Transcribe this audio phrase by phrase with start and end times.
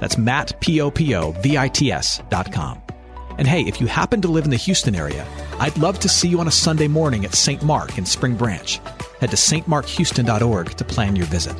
[0.00, 2.82] That's Matt, P-O-P-O-V-I-T-S dot com.
[3.38, 5.24] And hey, if you happen to live in the Houston area,
[5.60, 7.62] I'd love to see you on a Sunday morning at St.
[7.62, 8.80] Mark in Spring Branch.
[9.20, 11.56] Head to stmarkhouston.org to plan your visit.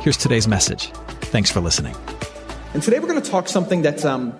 [0.00, 0.90] Here's today's message.
[1.32, 1.96] Thanks for listening.
[2.74, 4.38] And today we're going to talk something that, um,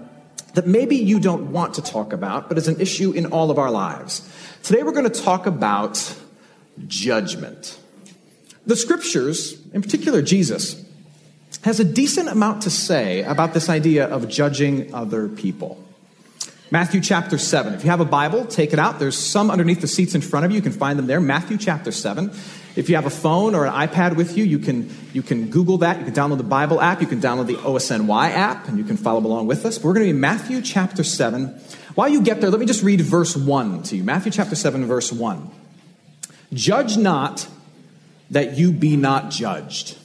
[0.54, 3.58] that maybe you don't want to talk about, but is an issue in all of
[3.58, 4.30] our lives.
[4.62, 6.14] Today we're going to talk about
[6.86, 7.78] judgment.
[8.66, 10.84] The scriptures, in particular Jesus,
[11.66, 15.82] has a decent amount to say about this idea of judging other people.
[16.70, 17.74] Matthew chapter 7.
[17.74, 19.00] If you have a Bible, take it out.
[19.00, 20.56] There's some underneath the seats in front of you.
[20.56, 21.20] You can find them there.
[21.20, 22.30] Matthew chapter 7.
[22.76, 25.78] If you have a phone or an iPad with you, you can, you can Google
[25.78, 25.98] that.
[25.98, 27.00] You can download the Bible app.
[27.00, 29.76] You can download the OSNY app, and you can follow along with us.
[29.76, 31.48] But we're going to be Matthew chapter 7.
[31.96, 34.04] While you get there, let me just read verse 1 to you.
[34.04, 35.50] Matthew chapter 7, verse 1.
[36.52, 37.48] Judge not
[38.30, 39.98] that you be not judged.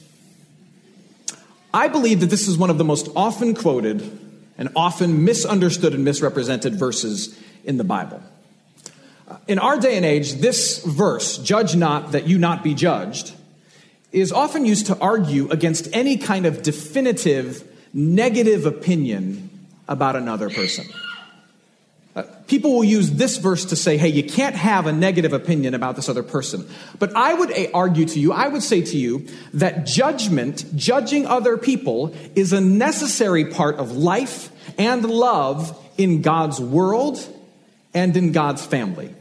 [1.74, 4.18] I believe that this is one of the most often quoted
[4.58, 8.22] and often misunderstood and misrepresented verses in the Bible.
[9.26, 13.32] Uh, in our day and age, this verse, judge not that you not be judged,
[14.12, 19.50] is often used to argue against any kind of definitive negative opinion
[19.88, 20.86] about another person.
[22.14, 25.72] Uh, people will use this verse to say, hey, you can't have a negative opinion
[25.72, 26.68] about this other person.
[26.98, 31.56] But I would argue to you, I would say to you, that judgment, judging other
[31.56, 37.26] people, is a necessary part of life and love in God's world
[37.94, 39.14] and in God's family.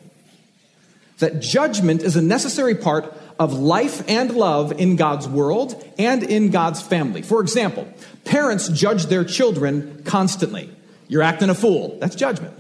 [1.19, 6.49] That judgment is a necessary part of life and love in God's world and in
[6.49, 7.21] God's family.
[7.21, 7.87] For example,
[8.25, 10.69] parents judge their children constantly.
[11.07, 11.97] You're acting a fool.
[11.99, 12.57] That's judgment.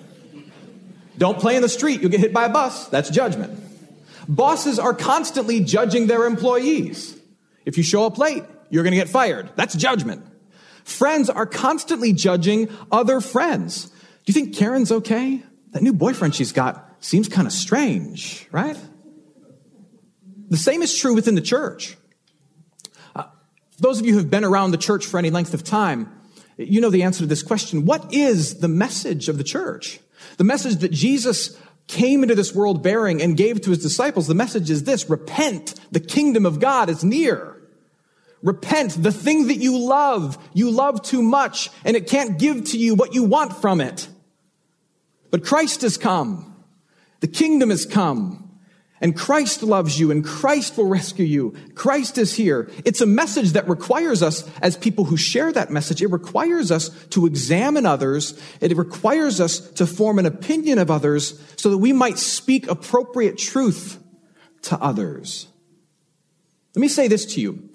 [1.21, 2.87] Don't play in the street, you'll get hit by a bus.
[2.87, 3.55] That's judgment.
[4.27, 7.15] Bosses are constantly judging their employees.
[7.63, 9.51] If you show up late, you're going to get fired.
[9.55, 10.25] That's judgment.
[10.83, 13.85] Friends are constantly judging other friends.
[13.85, 13.93] Do
[14.25, 15.43] you think Karen's okay?
[15.73, 18.77] That new boyfriend she's got seems kind of strange, right?
[20.49, 21.97] The same is true within the church.
[23.15, 23.25] Uh,
[23.77, 26.11] those of you who have been around the church for any length of time,
[26.57, 27.85] you know the answer to this question.
[27.85, 29.99] What is the message of the church?
[30.37, 34.33] The message that Jesus came into this world bearing and gave to his disciples, the
[34.33, 37.57] message is this, repent, the kingdom of God is near.
[38.41, 42.77] Repent, the thing that you love, you love too much, and it can't give to
[42.77, 44.07] you what you want from it.
[45.29, 46.55] But Christ has come.
[47.19, 48.50] The kingdom has come.
[49.01, 51.55] And Christ loves you and Christ will rescue you.
[51.73, 52.69] Christ is here.
[52.85, 56.03] It's a message that requires us as people who share that message.
[56.03, 58.39] It requires us to examine others.
[58.61, 63.39] It requires us to form an opinion of others so that we might speak appropriate
[63.39, 63.97] truth
[64.63, 65.47] to others.
[66.75, 67.69] Let me say this to you.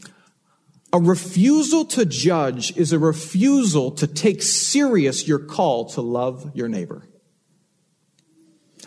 [0.93, 6.69] A refusal to judge is a refusal to take serious your call to love your
[6.69, 7.03] neighbor.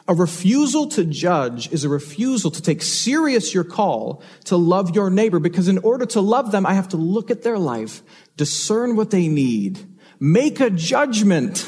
[0.09, 5.11] A refusal to judge is a refusal to take serious your call to love your
[5.11, 8.01] neighbor because in order to love them, I have to look at their life,
[8.35, 9.79] discern what they need,
[10.19, 11.63] make a judgment,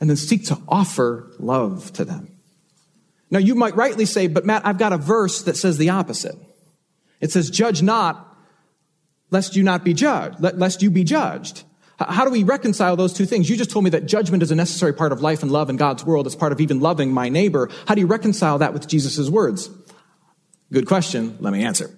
[0.00, 2.36] and then seek to offer love to them.
[3.30, 6.34] Now you might rightly say, but Matt, I've got a verse that says the opposite.
[7.20, 8.36] It says, judge not,
[9.30, 11.62] lest you not be judged, lest you be judged.
[12.00, 13.50] How do we reconcile those two things?
[13.50, 15.76] You just told me that judgment is a necessary part of life and love in
[15.76, 16.26] God's world.
[16.26, 17.68] It's part of even loving my neighbor.
[17.86, 19.68] How do you reconcile that with Jesus' words?
[20.72, 21.36] Good question.
[21.40, 21.90] Let me answer.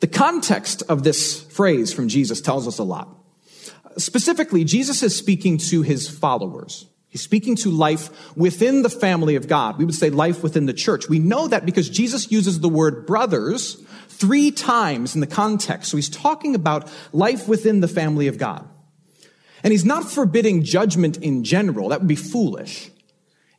[0.00, 3.08] The context of this phrase from Jesus tells us a lot.
[3.96, 6.86] Specifically, Jesus is speaking to his followers.
[7.08, 9.78] He's speaking to life within the family of God.
[9.78, 11.08] We would say life within the church.
[11.08, 15.90] We know that because Jesus uses the word brothers three times in the context.
[15.90, 18.68] So he's talking about life within the family of God.
[19.62, 21.88] And he's not forbidding judgment in general.
[21.88, 22.90] That would be foolish.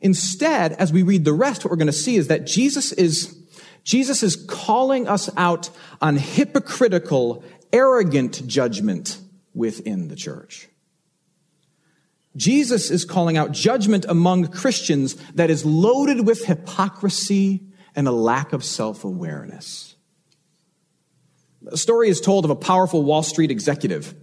[0.00, 3.36] Instead, as we read the rest, what we're going to see is that Jesus is,
[3.82, 7.42] Jesus is calling us out on hypocritical,
[7.72, 9.18] arrogant judgment
[9.54, 10.68] within the church.
[12.36, 17.62] Jesus is calling out judgment among Christians that is loaded with hypocrisy
[17.96, 19.96] and a lack of self-awareness.
[21.66, 24.14] A story is told of a powerful Wall Street executive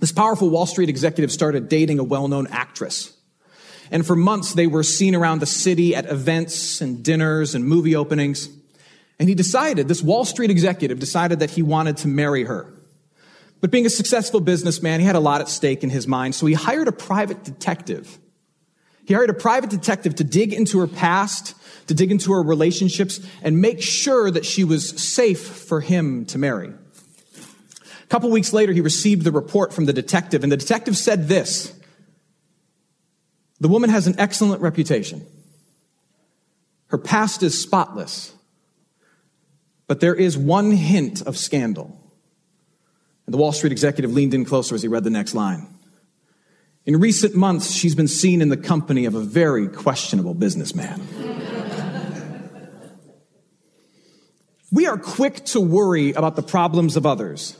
[0.00, 3.16] This powerful Wall Street executive started dating a well known actress.
[3.90, 7.96] And for months, they were seen around the city at events and dinners and movie
[7.96, 8.48] openings.
[9.18, 12.72] And he decided, this Wall Street executive decided that he wanted to marry her.
[13.60, 16.46] But being a successful businessman, he had a lot at stake in his mind, so
[16.46, 18.18] he hired a private detective.
[19.04, 21.54] He hired a private detective to dig into her past,
[21.88, 26.38] to dig into her relationships, and make sure that she was safe for him to
[26.38, 26.72] marry.
[28.10, 31.72] Couple weeks later, he received the report from the detective, and the detective said this
[33.60, 35.24] The woman has an excellent reputation.
[36.88, 38.34] Her past is spotless,
[39.86, 41.96] but there is one hint of scandal.
[43.26, 45.68] And the Wall Street executive leaned in closer as he read the next line.
[46.84, 51.00] In recent months, she's been seen in the company of a very questionable businessman.
[54.72, 57.56] we are quick to worry about the problems of others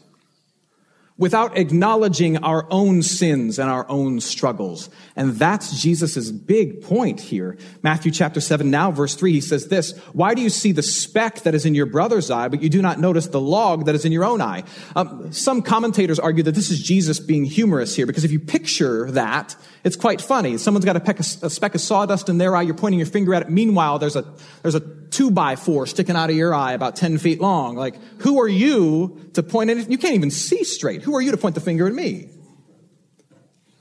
[1.20, 4.88] without acknowledging our own sins and our own struggles.
[5.14, 7.58] And that's Jesus' big point here.
[7.82, 11.40] Matthew chapter 7, now verse 3, he says this, Why do you see the speck
[11.40, 14.06] that is in your brother's eye, but you do not notice the log that is
[14.06, 14.64] in your own eye?
[14.96, 19.10] Um, some commentators argue that this is Jesus being humorous here, because if you picture
[19.10, 20.56] that, it's quite funny.
[20.56, 23.42] Someone's got a, a speck of sawdust in their eye, you're pointing your finger at
[23.42, 23.50] it.
[23.50, 24.24] Meanwhile, there's a,
[24.62, 27.76] there's a two by four sticking out of your eye about 10 feet long.
[27.76, 29.90] Like, who are you to point at?
[29.90, 31.02] You can't even see straight.
[31.02, 32.30] Who are you to point the finger at me?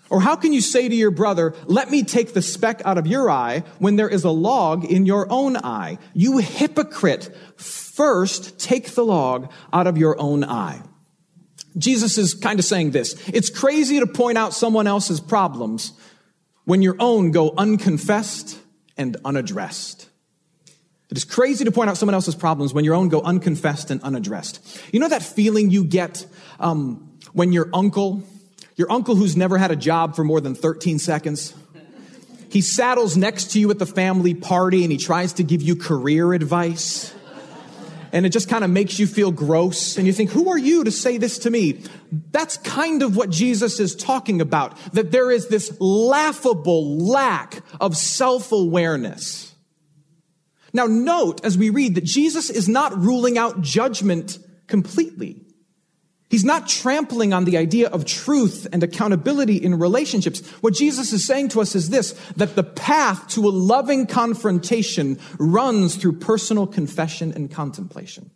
[0.10, 3.06] Or how can you say to your brother, let me take the speck out of
[3.06, 6.00] your eye when there is a log in your own eye?
[6.14, 7.36] You hypocrite.
[7.58, 10.82] First, take the log out of your own eye.
[11.78, 13.16] Jesus is kind of saying this.
[13.30, 15.94] It's crazy to point out someone else's problems
[16.66, 18.60] when your own go unconfessed
[18.98, 20.10] and unaddressed.
[21.10, 24.02] It is crazy to point out someone else's problems when your own go unconfessed and
[24.04, 24.60] unaddressed.
[24.94, 26.26] You know that feeling you get
[26.60, 28.24] um, when your uncle,
[28.76, 31.56] your uncle who's never had a job for more than 13 seconds,
[32.52, 35.76] he saddles next to you at the family party and he tries to give you
[35.76, 37.14] career advice.
[38.12, 39.98] And it just kind of makes you feel gross.
[39.98, 41.84] And you think, who are you to say this to me?
[42.32, 44.76] That's kind of what Jesus is talking about.
[44.94, 49.49] That there is this laughable lack of self awareness
[50.80, 55.46] now, note as we read that Jesus is not ruling out judgment completely.
[56.30, 60.40] He's not trampling on the idea of truth and accountability in relationships.
[60.62, 65.20] What Jesus is saying to us is this, that the path to a loving confrontation
[65.38, 68.32] runs through personal confession and contemplation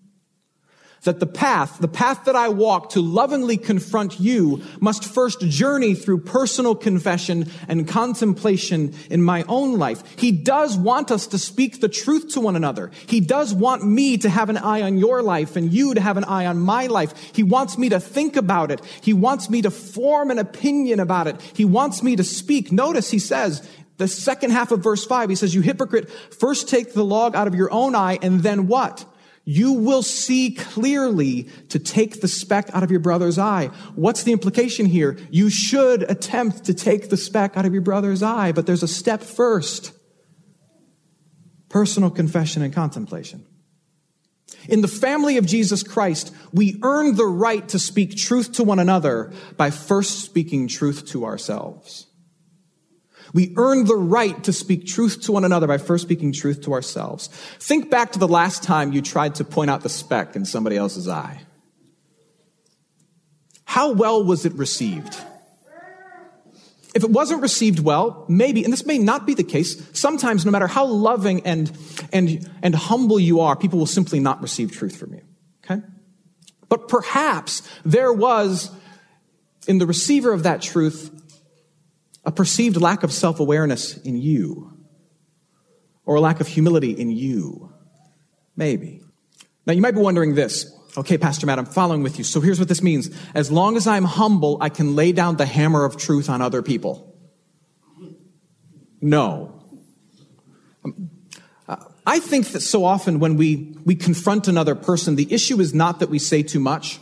[1.04, 5.96] that the path, the path that I walk to lovingly confront you must first journey
[5.96, 10.04] through personal confession and contemplation in my own life.
[10.18, 12.92] He does want us to speak the truth to one another.
[13.08, 16.18] He does want me to have an eye on your life and you to have
[16.18, 17.14] an eye on my life.
[17.34, 18.82] He wants me to think about it.
[19.02, 21.42] He wants me to form an opinion about it.
[21.54, 22.72] He wants me to speak.
[22.72, 23.68] Notice he says,
[23.98, 27.48] the second half of verse five, he says, you hypocrite, first take the log out
[27.48, 29.06] of your own eye and then what?
[29.46, 33.68] You will see clearly to take the speck out of your brother's eye.
[33.96, 35.18] What's the implication here?
[35.32, 38.88] You should attempt to take the speck out of your brother's eye, but there's a
[38.88, 39.92] step first.
[41.68, 43.46] Personal confession and contemplation.
[44.70, 48.80] In the family of Jesus Christ, we earn the right to speak truth to one
[48.80, 52.08] another by first speaking truth to ourselves.
[53.34, 56.74] We earn the right to speak truth to one another by first speaking truth to
[56.74, 57.28] ourselves.
[57.60, 60.78] Think back to the last time you tried to point out the speck in somebody
[60.78, 61.42] else's eye.
[63.66, 65.18] How well was it received?
[66.94, 70.52] If it wasn't received well, maybe, and this may not be the case, sometimes no
[70.52, 71.76] matter how loving and,
[72.12, 75.22] and, and humble you are, people will simply not receive truth from you.
[75.64, 75.82] Okay?
[76.70, 78.70] But perhaps there was,
[79.68, 81.10] in the receiver of that truth,
[82.26, 84.78] a perceived lack of self awareness in you,
[86.06, 87.74] or a lack of humility in you.
[88.56, 89.02] Maybe.
[89.66, 90.72] Now, you might be wondering this.
[90.96, 92.24] Okay, Pastor Matt, I'm following with you.
[92.24, 93.10] So here's what this means.
[93.34, 96.62] As long as I'm humble, I can lay down the hammer of truth on other
[96.62, 97.16] people.
[99.02, 99.64] No.
[100.86, 101.10] Um,
[102.06, 106.00] I think that so often when we, we confront another person, the issue is not
[106.00, 107.00] that we say too much.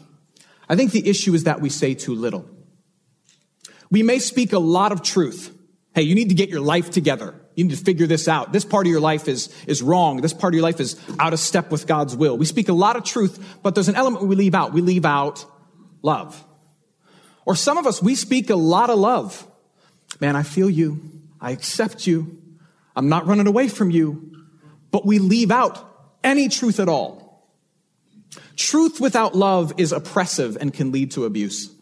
[0.69, 2.47] I think the issue is that we say too little.
[3.91, 5.55] We may speak a lot of truth.
[5.93, 7.35] Hey, you need to get your life together.
[7.55, 8.53] You need to figure this out.
[8.53, 10.21] This part of your life is, is wrong.
[10.21, 12.37] This part of your life is out of step with God's will.
[12.37, 14.71] We speak a lot of truth, but there's an element we leave out.
[14.71, 15.45] We leave out
[16.01, 16.41] love.
[17.45, 19.45] Or some of us, we speak a lot of love.
[20.21, 21.01] Man, I feel you.
[21.41, 22.39] I accept you.
[22.95, 24.31] I'm not running away from you.
[24.91, 25.85] But we leave out
[26.23, 27.49] any truth at all.
[28.55, 31.73] Truth without love is oppressive and can lead to abuse.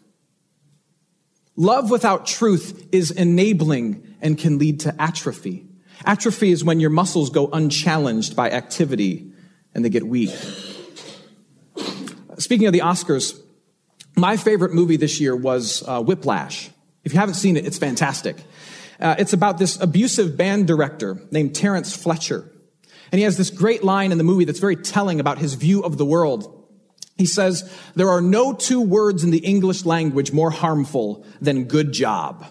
[1.60, 5.66] Love without truth is enabling and can lead to atrophy.
[6.06, 9.30] Atrophy is when your muscles go unchallenged by activity
[9.74, 10.34] and they get weak.
[12.38, 13.38] Speaking of the Oscars,
[14.16, 16.70] my favorite movie this year was uh, Whiplash.
[17.04, 18.42] If you haven't seen it, it's fantastic.
[18.98, 22.50] Uh, it's about this abusive band director named Terrence Fletcher.
[23.12, 25.82] And he has this great line in the movie that's very telling about his view
[25.82, 26.59] of the world.
[27.20, 31.92] He says, There are no two words in the English language more harmful than good
[31.92, 32.46] job.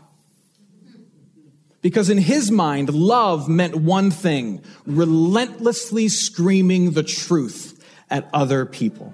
[1.81, 9.11] Because in his mind, love meant one thing relentlessly screaming the truth at other people.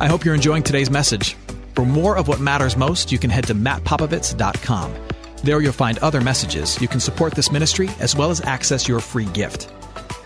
[0.00, 1.36] I hope you're enjoying today's message.
[1.74, 4.94] For more of what matters most, you can head to mattpopovits.com.
[5.42, 6.80] There you'll find other messages.
[6.80, 9.73] You can support this ministry as well as access your free gift.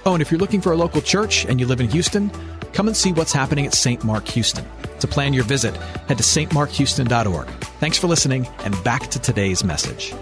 [0.08, 2.30] Oh, and if you're looking for a local church and you live in Houston,
[2.72, 4.02] come and see what's happening at St.
[4.04, 4.64] Mark Houston.
[5.00, 7.46] To plan your visit, head to stmarkhouston.org.
[7.78, 10.14] Thanks for listening, and back to today's message.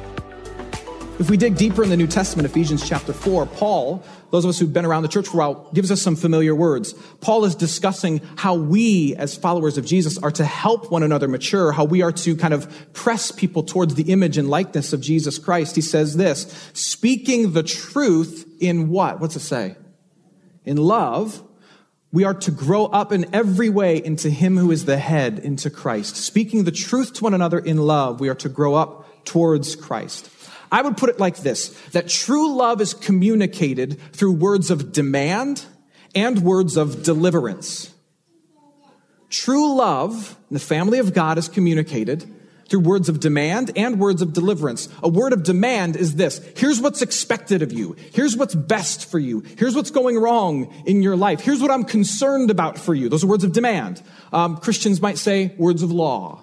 [1.18, 4.58] If we dig deeper in the New Testament, Ephesians chapter 4, Paul, those of us
[4.58, 6.92] who've been around the church for a while, gives us some familiar words.
[7.22, 11.72] Paul is discussing how we, as followers of Jesus, are to help one another mature,
[11.72, 15.38] how we are to kind of press people towards the image and likeness of Jesus
[15.38, 15.74] Christ.
[15.74, 19.18] He says this, speaking the truth in what?
[19.18, 19.76] What's it say?
[20.66, 21.42] In love,
[22.12, 25.70] we are to grow up in every way into Him who is the head, into
[25.70, 26.16] Christ.
[26.16, 30.30] Speaking the truth to one another in love, we are to grow up towards Christ.
[30.70, 35.64] I would put it like this, that true love is communicated through words of demand
[36.14, 37.92] and words of deliverance.
[39.28, 42.32] True love in the family of God is communicated
[42.68, 44.88] through words of demand and words of deliverance.
[45.02, 46.40] A word of demand is this.
[46.56, 47.96] Here's what's expected of you.
[48.12, 49.40] Here's what's best for you.
[49.58, 51.40] Here's what's going wrong in your life.
[51.40, 53.08] Here's what I'm concerned about for you.
[53.08, 54.02] Those are words of demand.
[54.32, 56.42] Um, Christians might say words of law.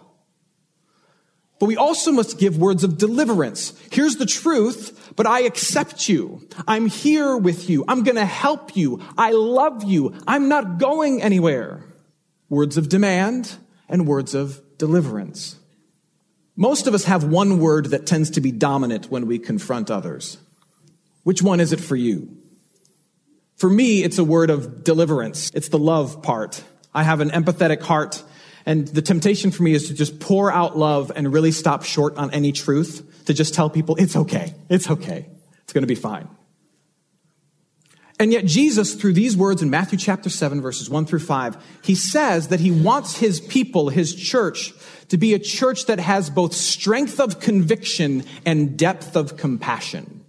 [1.64, 3.72] But we also must give words of deliverance.
[3.90, 6.46] Here's the truth, but I accept you.
[6.68, 7.86] I'm here with you.
[7.88, 9.02] I'm going to help you.
[9.18, 10.14] I love you.
[10.28, 11.86] I'm not going anywhere.
[12.50, 13.56] Words of demand
[13.88, 15.56] and words of deliverance.
[16.58, 20.40] Most of us have one word that tends to be dominant when we confront others.
[21.24, 22.28] Which one is it for you?
[23.56, 25.50] For me, it's a word of deliverance.
[25.54, 26.62] It's the love part.
[26.94, 28.22] I have an empathetic heart,
[28.66, 32.18] and the temptation for me is to just pour out love and really stop short
[32.18, 34.54] on any truth, to just tell people, it's okay.
[34.70, 35.28] It's okay.
[35.64, 36.28] It's going to be fine.
[38.20, 41.96] And yet, Jesus, through these words in Matthew chapter 7, verses 1 through 5, he
[41.96, 44.72] says that he wants his people, his church,
[45.10, 50.24] to be a church that has both strength of conviction and depth of compassion.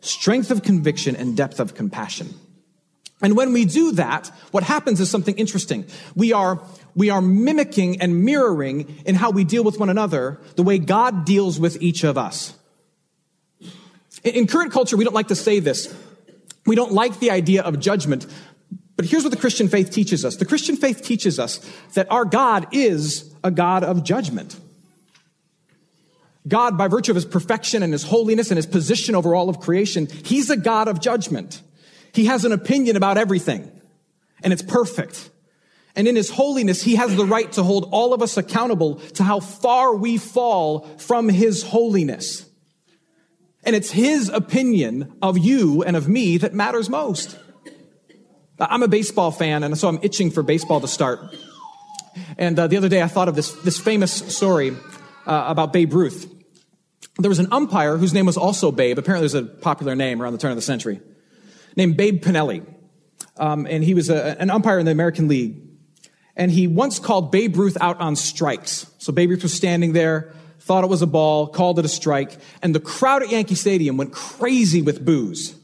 [0.00, 2.34] Strength of conviction and depth of compassion.
[3.20, 5.86] And when we do that, what happens is something interesting.
[6.14, 6.62] We are,
[6.94, 11.24] we are mimicking and mirroring in how we deal with one another the way God
[11.24, 12.54] deals with each of us.
[14.22, 15.94] In current culture, we don't like to say this.
[16.64, 18.26] We don't like the idea of judgment.
[18.96, 20.36] But here's what the Christian faith teaches us.
[20.36, 21.58] The Christian faith teaches us
[21.94, 24.58] that our God is a God of judgment.
[26.46, 29.60] God, by virtue of his perfection and his holiness and his position over all of
[29.60, 31.62] creation, he's a God of judgment.
[32.12, 33.70] He has an opinion about everything,
[34.42, 35.30] and it's perfect.
[35.94, 39.24] And in his holiness, he has the right to hold all of us accountable to
[39.24, 42.48] how far we fall from his holiness.
[43.64, 47.36] And it's his opinion of you and of me that matters most.
[48.60, 51.20] I'm a baseball fan, and so I'm itching for baseball to start.
[52.36, 54.76] And uh, the other day, I thought of this, this famous story
[55.26, 56.32] uh, about Babe Ruth.
[57.18, 58.98] There was an umpire whose name was also Babe.
[58.98, 61.00] Apparently, there's a popular name around the turn of the century,
[61.78, 62.66] named Babe Pinelli.
[63.38, 65.62] Um, and he was a, an umpire in the American League.
[66.36, 68.92] And he once called Babe Ruth out on strikes.
[68.98, 72.36] So Babe Ruth was standing there, thought it was a ball, called it a strike,
[72.62, 75.54] and the crowd at Yankee Stadium went crazy with boos.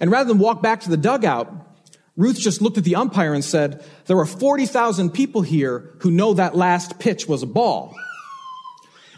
[0.00, 1.52] And rather than walk back to the dugout,
[2.16, 6.34] Ruth just looked at the umpire and said, There are 40,000 people here who know
[6.34, 7.94] that last pitch was a ball.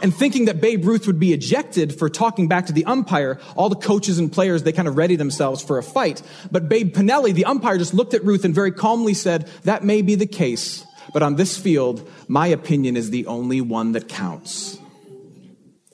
[0.03, 3.69] And thinking that Babe Ruth would be ejected for talking back to the umpire, all
[3.69, 6.21] the coaches and players, they kind of ready themselves for a fight.
[6.51, 10.03] But Babe Pinelli, the umpire, just looked at Ruth and very calmly said, That may
[10.03, 14.79] be the case, but on this field, my opinion is the only one that counts.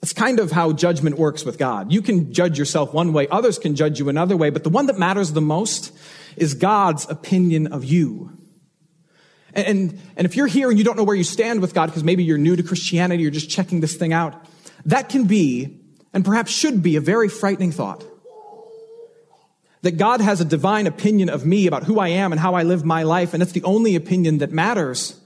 [0.00, 1.92] That's kind of how judgment works with God.
[1.92, 4.86] You can judge yourself one way, others can judge you another way, but the one
[4.86, 5.92] that matters the most
[6.36, 8.32] is God's opinion of you.
[9.54, 12.04] And, and, if you're here and you don't know where you stand with God because
[12.04, 14.46] maybe you're new to Christianity, you're just checking this thing out,
[14.86, 15.80] that can be,
[16.12, 18.04] and perhaps should be, a very frightening thought.
[19.82, 22.62] That God has a divine opinion of me about who I am and how I
[22.62, 25.18] live my life, and it's the only opinion that matters.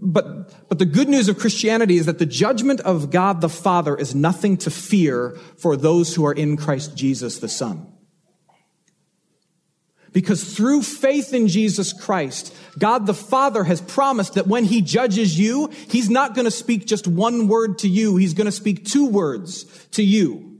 [0.00, 3.96] but, but the good news of Christianity is that the judgment of God the Father
[3.96, 7.93] is nothing to fear for those who are in Christ Jesus the Son.
[10.14, 15.38] Because through faith in Jesus Christ, God the Father has promised that when He judges
[15.38, 18.16] you, He's not going to speak just one word to you.
[18.16, 20.53] He's going to speak two words to you.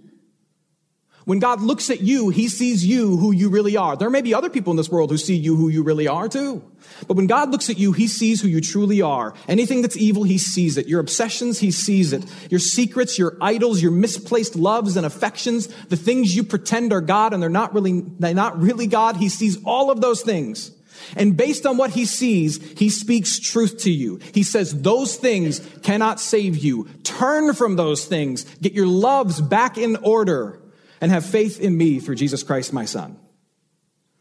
[1.24, 3.96] When God looks at you, He sees you who you really are.
[3.96, 6.28] There may be other people in this world who see you who you really are
[6.28, 6.62] too.
[7.08, 9.34] But when God looks at you, He sees who you truly are.
[9.48, 10.86] Anything that's evil, He sees it.
[10.86, 12.24] Your obsessions, He sees it.
[12.50, 17.32] Your secrets, your idols, your misplaced loves and affections, the things you pretend are God
[17.32, 19.16] and they're not really, they're not really God.
[19.16, 20.72] He sees all of those things.
[21.16, 24.20] And based on what he sees, he speaks truth to you.
[24.32, 26.84] He says those things cannot save you.
[27.02, 28.44] Turn from those things.
[28.60, 30.60] Get your loves back in order
[31.00, 33.18] and have faith in me through Jesus Christ, my son.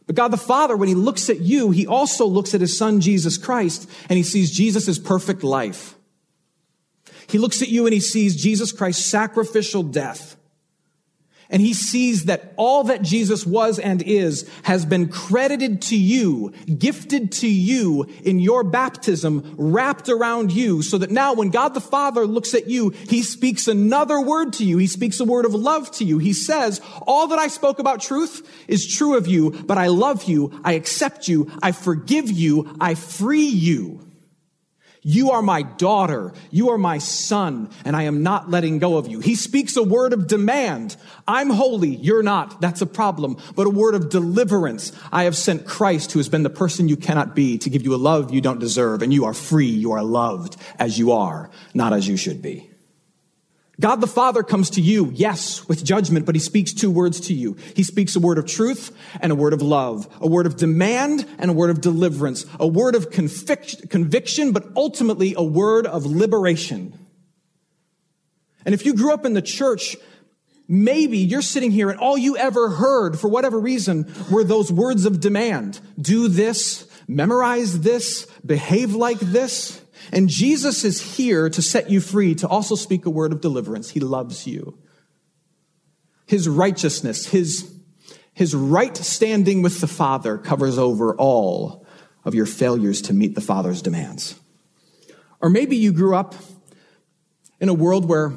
[0.06, 3.00] But God the Father, when he looks at you, he also looks at his son,
[3.00, 5.96] Jesus Christ, and he sees Jesus' perfect life.
[7.28, 10.36] He looks at you and he sees Jesus Christ's sacrificial death
[11.54, 16.52] and he sees that all that Jesus was and is has been credited to you,
[16.78, 21.80] gifted to you in your baptism, wrapped around you, so that now when God the
[21.80, 24.80] Father looks at you, he speaks another word to you.
[24.80, 26.18] He speaks a word of love to you.
[26.18, 30.24] He says, all that I spoke about truth is true of you, but I love
[30.24, 34.13] you, I accept you, I forgive you, I free you.
[35.04, 36.34] You are my daughter.
[36.50, 39.20] You are my son, and I am not letting go of you.
[39.20, 40.96] He speaks a word of demand.
[41.28, 41.96] I'm holy.
[41.96, 42.62] You're not.
[42.62, 43.38] That's a problem.
[43.56, 44.94] But a word of deliverance.
[45.12, 47.94] I have sent Christ, who has been the person you cannot be, to give you
[47.94, 49.68] a love you don't deserve, and you are free.
[49.68, 52.73] You are loved as you are, not as you should be.
[53.80, 57.34] God the Father comes to you, yes, with judgment, but he speaks two words to
[57.34, 57.58] you.
[57.76, 61.28] He speaks a word of truth and a word of love, a word of demand
[61.40, 66.98] and a word of deliverance, a word of conviction, but ultimately a word of liberation.
[68.64, 69.98] And if you grew up in the church,
[70.68, 75.06] maybe you're sitting here and all you ever heard, for whatever reason, were those words
[75.06, 75.80] of demand.
[76.00, 79.83] Do this, memorize this, behave like this.
[80.12, 83.90] And Jesus is here to set you free, to also speak a word of deliverance.
[83.90, 84.78] He loves you.
[86.26, 87.74] His righteousness, his,
[88.34, 91.86] his right standing with the Father covers over all
[92.26, 94.40] of your failures to meet the Father's demands.
[95.42, 96.36] Or maybe you grew up
[97.60, 98.34] in a world where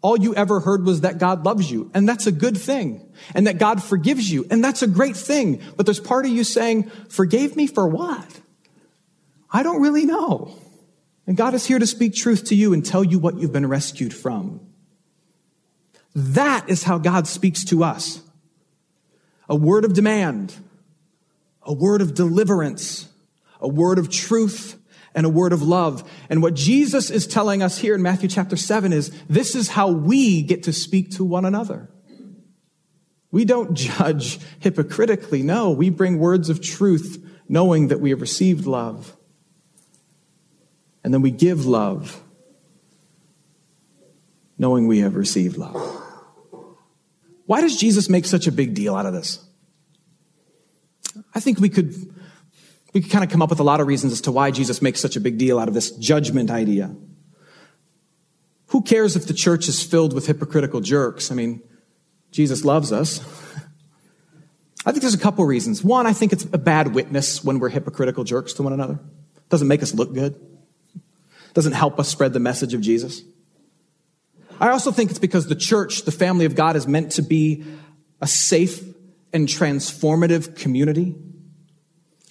[0.00, 3.46] all you ever heard was that God loves you, and that's a good thing, and
[3.46, 5.60] that God forgives you, and that's a great thing.
[5.76, 8.40] But there's part of you saying, Forgave me for what?
[9.50, 10.54] I don't really know.
[11.28, 13.68] And God is here to speak truth to you and tell you what you've been
[13.68, 14.60] rescued from.
[16.14, 18.22] That is how God speaks to us.
[19.46, 20.56] A word of demand,
[21.62, 23.10] a word of deliverance,
[23.60, 24.80] a word of truth,
[25.14, 26.10] and a word of love.
[26.30, 29.90] And what Jesus is telling us here in Matthew chapter 7 is this is how
[29.90, 31.90] we get to speak to one another.
[33.30, 35.42] We don't judge hypocritically.
[35.42, 39.14] No, we bring words of truth knowing that we have received love.
[41.04, 42.22] And then we give love,
[44.58, 45.76] knowing we have received love.
[47.46, 49.44] Why does Jesus make such a big deal out of this?
[51.34, 51.94] I think we could,
[52.92, 54.82] we could kind of come up with a lot of reasons as to why Jesus
[54.82, 56.94] makes such a big deal out of this judgment idea.
[58.66, 61.30] Who cares if the church is filled with hypocritical jerks?
[61.30, 61.62] I mean,
[62.30, 63.20] Jesus loves us.
[64.84, 65.82] I think there's a couple reasons.
[65.82, 69.00] One, I think it's a bad witness when we're hypocritical jerks to one another.
[69.36, 70.38] It doesn't make us look good
[71.54, 73.22] doesn't help us spread the message of Jesus.
[74.60, 77.64] I also think it's because the church, the family of God, is meant to be
[78.20, 78.82] a safe
[79.32, 81.16] and transformative community.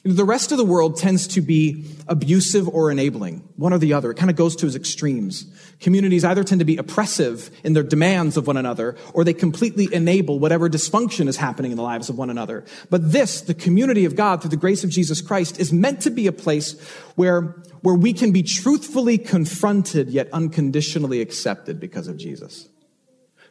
[0.07, 4.11] The rest of the world tends to be abusive or enabling, one or the other.
[4.11, 5.45] It kind of goes to its extremes.
[5.81, 9.93] Communities either tend to be oppressive in their demands of one another, or they completely
[9.93, 12.63] enable whatever dysfunction is happening in the lives of one another.
[12.89, 16.09] But this, the community of God through the grace of Jesus Christ, is meant to
[16.09, 16.79] be a place
[17.15, 22.67] where where we can be truthfully confronted yet unconditionally accepted because of Jesus.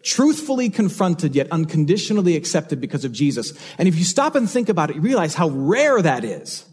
[0.07, 3.53] Truthfully confronted yet unconditionally accepted because of Jesus.
[3.77, 6.65] And if you stop and think about it, you realize how rare that is.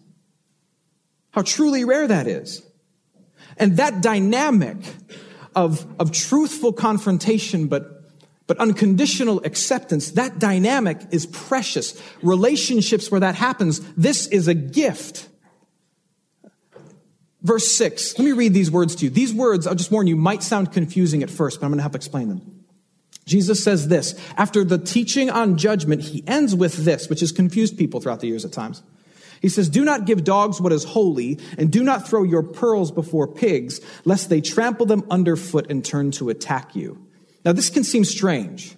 [1.32, 2.62] How truly rare that is.
[3.58, 4.78] And that dynamic
[5.56, 8.04] of, of truthful confrontation, but,
[8.46, 12.00] but unconditional acceptance, that dynamic is precious.
[12.22, 15.28] Relationships where that happens, this is a gift.
[17.42, 18.20] Verse 6.
[18.20, 19.10] Let me read these words to you.
[19.10, 21.84] These words, I'll just warn you, might sound confusing at first, but I'm going to
[21.94, 22.63] to explain them.
[23.26, 24.20] Jesus says this.
[24.38, 28.28] After the teaching on judgment, he ends with this, which has confused people throughout the
[28.28, 28.84] years at times.
[29.42, 32.92] He says, Do not give dogs what is holy, and do not throw your pearls
[32.92, 37.06] before pigs, lest they trample them underfoot and turn to attack you.
[37.44, 38.76] Now, this can seem strange.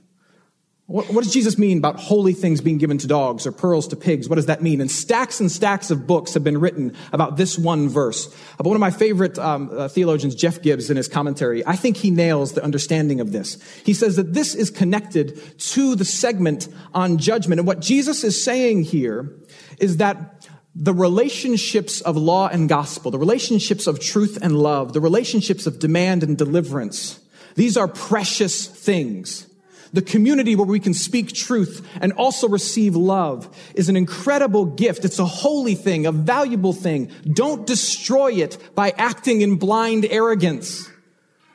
[0.87, 3.95] What, what, does Jesus mean about holy things being given to dogs or pearls to
[3.95, 4.29] pigs?
[4.29, 4.81] What does that mean?
[4.81, 8.27] And stacks and stacks of books have been written about this one verse.
[8.57, 11.97] But one of my favorite um, uh, theologians, Jeff Gibbs, in his commentary, I think
[11.97, 13.57] he nails the understanding of this.
[13.83, 17.59] He says that this is connected to the segment on judgment.
[17.59, 19.35] And what Jesus is saying here
[19.79, 25.01] is that the relationships of law and gospel, the relationships of truth and love, the
[25.01, 27.19] relationships of demand and deliverance,
[27.55, 29.47] these are precious things.
[29.95, 35.05] The community where we can speak truth and also receive love is an incredible gift.
[35.05, 37.11] It's a holy thing, a valuable thing.
[37.23, 40.91] Don't destroy it by acting in blind arrogance.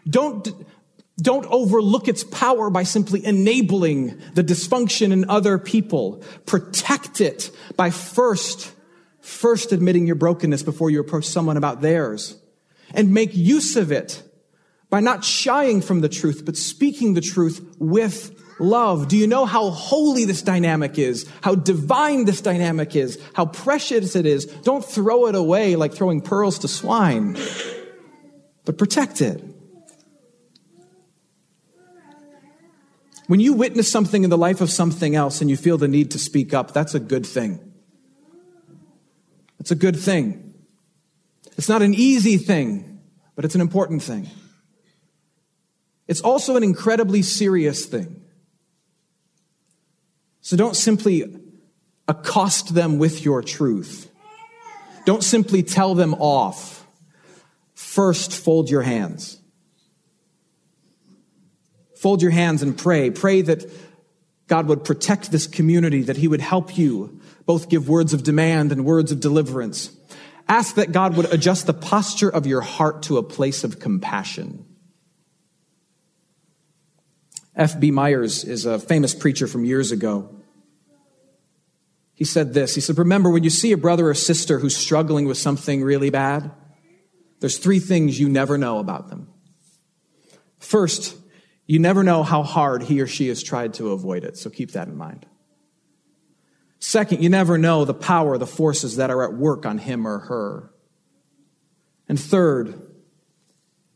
[0.08, 0.48] Don't,
[1.20, 6.24] don't overlook its power by simply enabling the dysfunction in other people.
[6.46, 8.72] Protect it by first,
[9.20, 12.38] first admitting your brokenness before you approach someone about theirs.
[12.94, 14.22] And make use of it
[14.90, 19.08] by not shying from the truth, but speaking the truth with love.
[19.08, 21.30] Do you know how holy this dynamic is?
[21.42, 23.18] How divine this dynamic is?
[23.34, 24.44] How precious it is?
[24.46, 27.38] Don't throw it away like throwing pearls to swine,
[28.64, 29.42] but protect it.
[33.28, 36.10] When you witness something in the life of something else and you feel the need
[36.10, 37.60] to speak up, that's a good thing.
[39.60, 40.54] It's a good thing.
[41.56, 43.00] It's not an easy thing,
[43.36, 44.28] but it's an important thing.
[46.10, 48.20] It's also an incredibly serious thing.
[50.40, 51.36] So don't simply
[52.08, 54.10] accost them with your truth.
[55.06, 56.84] Don't simply tell them off.
[57.74, 59.38] First, fold your hands.
[61.96, 63.12] Fold your hands and pray.
[63.12, 63.70] Pray that
[64.48, 68.72] God would protect this community, that He would help you both give words of demand
[68.72, 69.96] and words of deliverance.
[70.48, 74.66] Ask that God would adjust the posture of your heart to a place of compassion.
[77.56, 77.90] F.B.
[77.90, 80.34] Myers is a famous preacher from years ago.
[82.14, 85.26] He said this He said, Remember, when you see a brother or sister who's struggling
[85.26, 86.50] with something really bad,
[87.40, 89.28] there's three things you never know about them.
[90.58, 91.16] First,
[91.66, 94.72] you never know how hard he or she has tried to avoid it, so keep
[94.72, 95.24] that in mind.
[96.78, 100.18] Second, you never know the power, the forces that are at work on him or
[100.18, 100.70] her.
[102.08, 102.74] And third,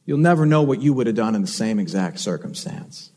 [0.04, 3.10] you'll never know what you would have done in the same exact circumstance.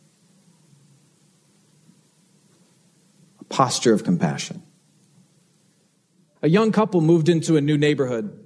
[3.49, 4.61] Posture of compassion.
[6.41, 8.45] A young couple moved into a new neighborhood.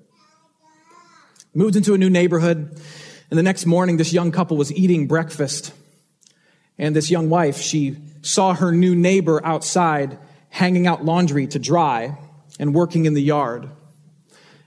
[1.54, 2.82] Moved into a new neighborhood,
[3.30, 5.74] and the next morning, this young couple was eating breakfast.
[6.78, 10.18] And this young wife, she saw her new neighbor outside
[10.50, 12.18] hanging out laundry to dry
[12.60, 13.70] and working in the yard.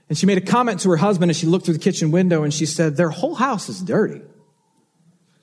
[0.09, 2.43] And she made a comment to her husband as she looked through the kitchen window
[2.43, 4.21] and she said, Their whole house is dirty.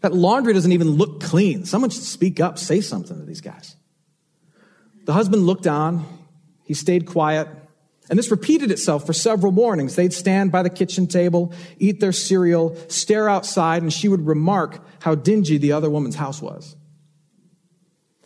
[0.00, 1.64] That laundry doesn't even look clean.
[1.64, 3.76] Someone should speak up, say something to these guys.
[5.04, 6.06] The husband looked on,
[6.64, 7.48] he stayed quiet,
[8.08, 9.96] and this repeated itself for several mornings.
[9.96, 14.84] They'd stand by the kitchen table, eat their cereal, stare outside, and she would remark
[15.00, 16.76] how dingy the other woman's house was.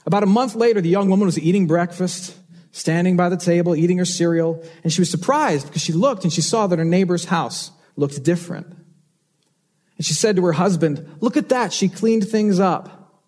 [0.05, 2.37] About a month later, the young woman was eating breakfast,
[2.73, 6.33] standing by the table, eating her cereal, and she was surprised because she looked and
[6.33, 8.67] she saw that her neighbor's house looked different.
[9.97, 13.23] And she said to her husband, Look at that, she cleaned things up.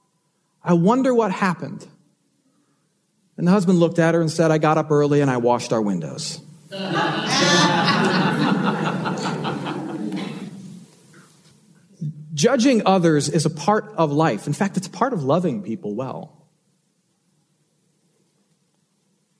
[0.63, 1.87] I wonder what happened.
[3.39, 5.73] And the husband looked at her and said, I got up early and I washed
[5.73, 6.41] our windows.
[12.35, 14.47] Judging others is a part of life.
[14.47, 16.35] In fact, it's a part of loving people well.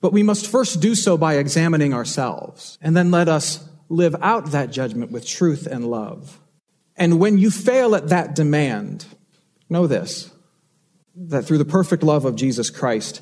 [0.01, 4.51] But we must first do so by examining ourselves, and then let us live out
[4.51, 6.39] that judgment with truth and love.
[6.95, 9.05] And when you fail at that demand,
[9.69, 10.31] know this
[11.15, 13.21] that through the perfect love of Jesus Christ,